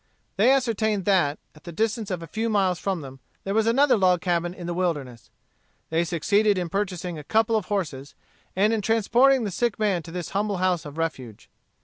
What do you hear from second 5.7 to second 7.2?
They succeeded in purchasing